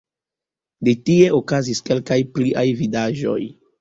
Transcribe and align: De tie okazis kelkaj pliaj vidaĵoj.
De 0.87 0.95
tie 1.09 1.27
okazis 1.39 1.81
kelkaj 1.91 2.19
pliaj 2.39 2.65
vidaĵoj. 2.81 3.41